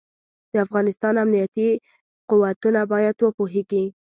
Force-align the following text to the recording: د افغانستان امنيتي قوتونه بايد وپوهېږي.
د 0.51 0.53
افغانستان 0.65 1.13
امنيتي 1.23 1.69
قوتونه 2.29 2.79
بايد 2.91 3.17
وپوهېږي. 3.21 3.83